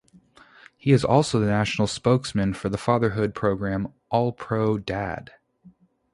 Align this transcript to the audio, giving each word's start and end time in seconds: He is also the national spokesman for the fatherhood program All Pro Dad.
He 0.77 0.93
is 0.93 1.05
also 1.05 1.39
the 1.39 1.45
national 1.45 1.85
spokesman 1.85 2.55
for 2.55 2.69
the 2.69 2.77
fatherhood 2.79 3.35
program 3.35 3.93
All 4.09 4.31
Pro 4.31 4.79
Dad. 4.79 5.31